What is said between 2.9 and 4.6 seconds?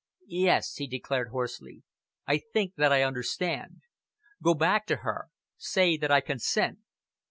I understand. Go